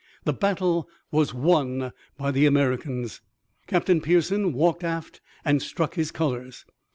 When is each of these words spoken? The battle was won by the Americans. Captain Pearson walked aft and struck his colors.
The 0.23 0.33
battle 0.33 0.89
was 1.11 1.31
won 1.31 1.91
by 2.17 2.31
the 2.31 2.47
Americans. 2.47 3.21
Captain 3.67 4.01
Pearson 4.01 4.51
walked 4.51 4.83
aft 4.83 5.21
and 5.45 5.61
struck 5.61 5.93
his 5.93 6.09
colors. 6.09 6.65